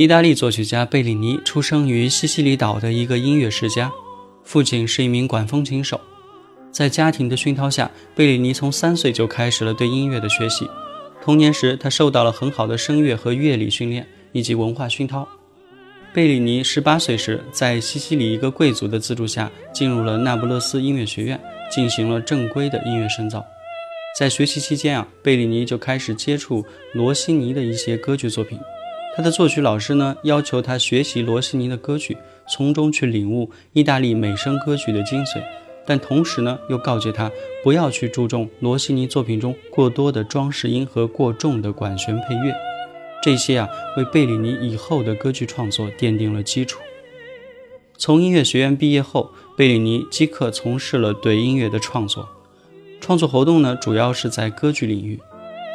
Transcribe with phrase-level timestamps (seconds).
[0.00, 3.92] 意大利作曲家贝里尼出生于西西里岛的一个音乐世家，
[4.42, 6.00] 父亲是一名管风琴手。
[6.72, 10.66] 在家庭的熏陶下，贝里尼从三岁就开始了对音乐的学习。
[11.20, 15.28] 童年时，他受到了很好的声乐和乐理训练以及文化熏陶。
[16.14, 21.38] 贝里尼十八岁时，在西西里一个贵族的资助下，进入了那不勒斯音乐学院，
[21.70, 23.44] 进行了正规的音乐深造。
[24.18, 28.58] 在学习期间啊，贝里尼就开始接触罗西尼的一些歌剧作品。
[29.16, 32.16] 他的作曲老师呢，要求他学习罗西尼的歌曲，
[32.48, 35.42] 从中去领悟意大利美声歌曲的精髓，
[35.84, 37.30] 但同时呢，又告诫他
[37.64, 42.54] 不要去注重罗西尼作品中过多的装饰音和过重的管弦配乐。
[43.20, 46.80] 这些啊，为贝里尼以后的歌剧创作奠定了基础。
[47.98, 52.26] 从音乐学院毕业后，贝里尼即刻从事了对音乐的创作，
[53.00, 55.20] 创作活动呢，主要是在歌剧领域。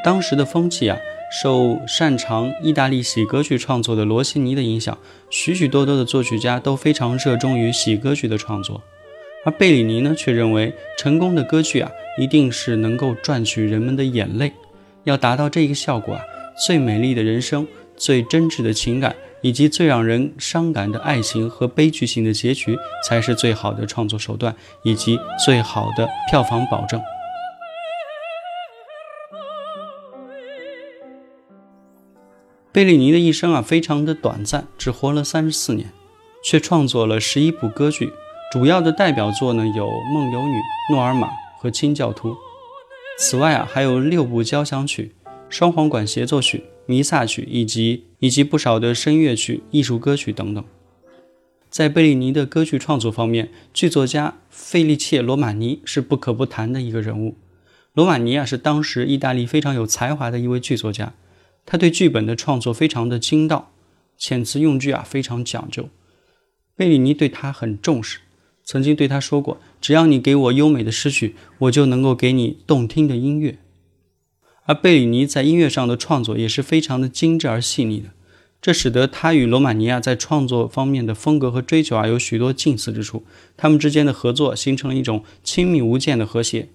[0.03, 0.97] 当时的风气啊。
[1.31, 4.97] 受擅长意大利喜歌剧创作的罗西尼的影响，
[5.29, 8.81] 许许多多的作曲家都非常热衷于喜歌剧的创作，
[9.43, 14.51] 而贝里尼呢，却认为成功的歌剧啊，一定是能够赚取人们的眼泪。
[15.03, 16.21] 要达到这个效果啊，
[16.65, 27.01] 最美丽的人生、最真挚的情感，以及最让人伤感的爱情和悲剧性的结局，才是最好的创作手段，以及最好的票房保证。
[32.75, 35.93] 贝利尼的一生啊，非常的短暂，只活了三十四年，
[36.43, 38.11] 却创作了十一部歌剧。
[38.51, 40.55] 主要的代表作呢有《梦游女》
[40.91, 41.27] 《诺尔玛》
[41.57, 42.31] 和《清教徒》。
[43.17, 45.15] 此外啊，还有六部交响曲、
[45.47, 50.61] 双簧管协奏曲、弥撒曲，以及以及不少的声乐曲、艺术歌曲等等。
[51.69, 57.37] 在贝利尼的歌剧创作方面，剧作家费利切·罗马尼是不可不谈的一个人物。
[57.93, 61.13] 罗马尼啊，是当时意大利非常有才华的一位剧作家。
[61.65, 63.71] 他对剧本的创作非常的精到，
[64.19, 65.89] 遣词用句啊非常讲究。
[66.75, 68.19] 贝里尼对他很重视，
[68.63, 73.57] 曾经对他说过：“只要你给我优美的诗句，我就能够给你动听的音乐。”
[74.67, 78.09] 而贝里尼在音乐上的创作也是非常的精致而细腻的，
[78.61, 83.23] 这使得他与罗马尼亚在创作方面的风格和追求啊有许多近似之处。
[83.55, 86.69] 他们之间的合作形成了一种亲密无间的和谐，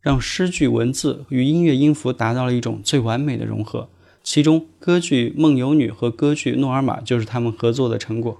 [0.00, 3.88] 让诗句文字与音乐音符达到了一种最完美的融合。
[4.26, 8.36] 其中，歌剧《梦游女》和歌剧《诺尔玛》就是他们合作的成果。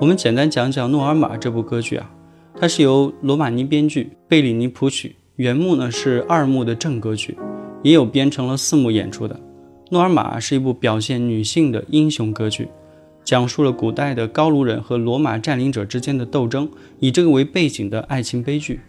[0.00, 2.10] 我们简单讲讲《诺尔玛》这部歌剧啊，
[2.58, 5.14] 它是由罗马尼编剧，贝里尼谱曲。
[5.36, 7.36] 原幕呢是二幕的正歌剧，
[7.82, 9.34] 也有编成了四幕演出的。
[9.90, 12.68] 《诺尔玛》是一部表现女性的英雄歌剧，
[13.24, 16.66] 讲述了古代的高卢人和罗马占领者之间的斗争，
[16.98, 18.80] 以这个为背景的爱情悲剧。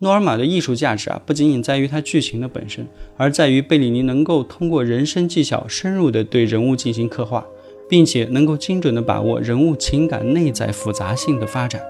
[0.00, 2.86] 诺尔玛的艺术价值啊，不仅仅在于它剧情的本身，
[3.16, 7.44] 而在于贝里尼能够通过人声技巧深入地对人物进行刻画，
[7.88, 11.82] 并且能够精准地把握人物情感内在复杂性的发展。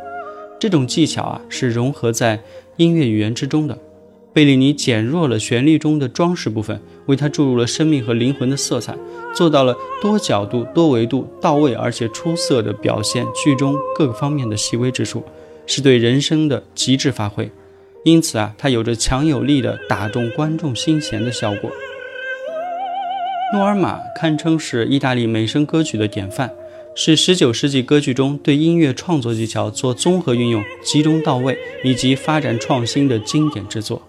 [0.59, 2.43] 这种技巧啊，是融合在
[2.79, 3.77] 音乐语言之中的。
[4.33, 8.97] 贝里尼减弱了旋律中的装饰部分，为它注入了生命和灵魂的色彩，
[9.35, 15.23] 做到了多角度、多维度、到位而且出色地表现剧中各个方面的细微之处，
[15.67, 17.51] 是对人声的极致发挥。
[18.09, 21.71] 因此啊，它有着强有力的打动观众心弦的效果。
[23.53, 26.51] 诺尔玛堪称是意大利美声歌曲的典范，
[26.95, 34.01] 是19世纪歌剧中对音乐创作技巧做综合运用、集中到位以及发展创新的经典之作。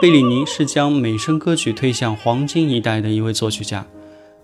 [0.00, 3.86] 贝里尼是将美声歌曲推向黄金一代的一位作曲家，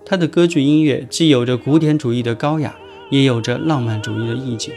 [0.05, 2.75] 他的歌剧音乐既有着古典主义的高雅，
[3.11, 4.73] 也有着浪漫主义的意境。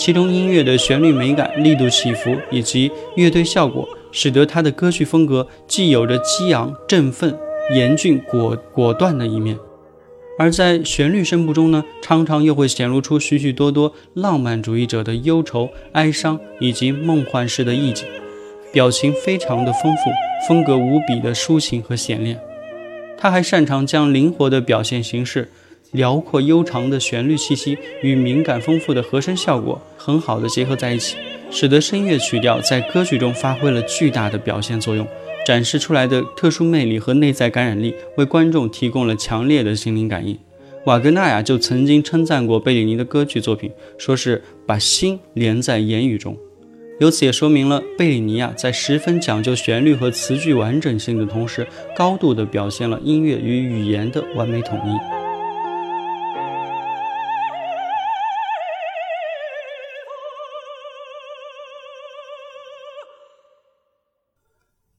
[0.00, 7.38] 其中音乐的旋律美感、力度起伏以及乐队效果，使得他的歌剧风格既有着激昂、振奋、
[7.74, 9.58] 严峻、果果断的一面，
[10.38, 18.08] 而在旋律声部中呢，常常又会显露出许许多多浪漫主义者的忧愁、哀伤以及梦幻式的意境，
[18.72, 20.10] 表情非常的丰富，
[20.48, 22.40] 风格无比的抒情和显练。
[23.18, 25.50] 他还擅长将灵活的表现形式。
[25.92, 31.16] 辽阔悠长的旋律气息与敏感丰富的和声效果很好的结合在一起，
[31.50, 35.06] 使得声乐曲调在歌曲中发挥了巨大的表现作用。
[35.46, 40.38] 展示出来的特殊魅力和内在感染力，为观众提供了强烈的心灵感应。
[40.84, 46.36] 瓦格纳呀，就曾经称赞过贝里尼的歌剧作品，说是把心连在言语中。
[47.00, 51.66] 由此也说明了贝里尼亚，在十分讲究旋律和词句完整性的同时，
[51.96, 55.19] 高度地表现了音乐与语言的完美统一。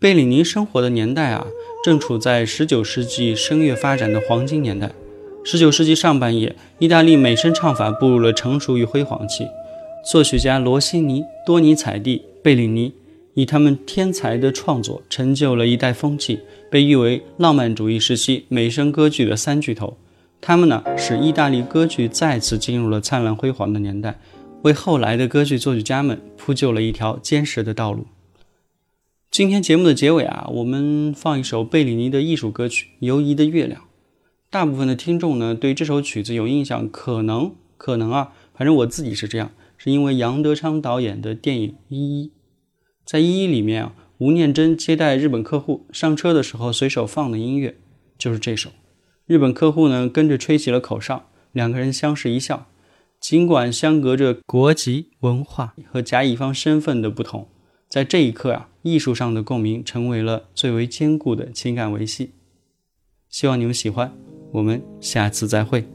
[0.02, 1.46] 贝里尼生活的年代啊，
[1.84, 4.92] 正处在19世纪声乐发展的黄金年代。
[5.46, 9.48] 19世纪上半叶，意大利美声唱法步入了成熟与辉煌期。
[10.04, 12.92] 作曲家罗西尼、多尼采蒂、贝里尼
[13.36, 16.40] 以他们天才的创作，成就了一代风气，
[16.72, 19.96] 被誉为浪漫主义时期美声歌剧的三巨头。
[20.42, 24.20] 他们呢，使意大利歌剧再次进入了灿烂辉煌的年代，
[24.64, 28.08] 为后来的歌剧作曲家们铺就了一条坚实的道路。
[29.32, 33.80] 今天节目的结尾啊，我们放一首贝里尼的艺术歌曲《游移的月亮》。
[34.50, 42.28] 大部分的听众呢，对这首曲子有印象，可能可能啊，反正我自己是这样，是因为杨德昌导演的电影《一一》。
[43.06, 47.78] 在《一一》里面啊，吴念真接待日本客户上车的时候随手放的音乐
[48.18, 48.72] 就是这首。
[49.26, 52.68] 日本客户呢跟着吹起了口哨，两个人相视一笑，
[53.22, 57.48] 尽管相隔着国籍、文化和甲乙方身份的不同。
[57.92, 62.32] 在这一刻啊，艺术上的共鸣成为了最为坚固的情感维系。
[63.28, 64.14] 希望你们喜欢，
[64.54, 65.86] 我们下次再会。